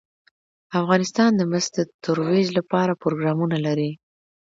افغانستان 0.79 1.31
د 1.35 1.41
مس 1.51 1.65
د 1.77 1.79
ترویج 2.03 2.47
لپاره 2.57 2.99
پروګرامونه 3.01 3.57
لري. 3.65 3.91